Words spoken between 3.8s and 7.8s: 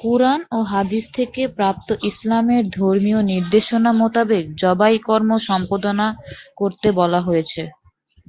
মোতাবেক জবাই কর্ম সম্পাদনা করতে বলা হয়েছে।